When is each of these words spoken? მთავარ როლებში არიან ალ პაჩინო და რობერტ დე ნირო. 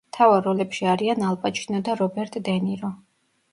მთავარ 0.11 0.39
როლებში 0.45 0.87
არიან 0.93 1.21
ალ 1.27 1.37
პაჩინო 1.45 1.83
და 1.91 1.99
რობერტ 2.01 2.43
დე 2.51 2.59
ნირო. 2.67 2.93